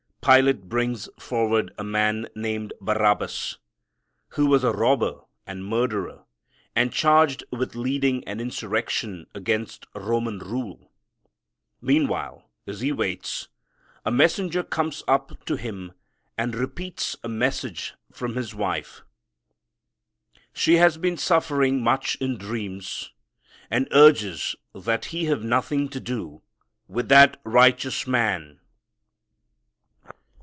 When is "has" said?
20.75-20.99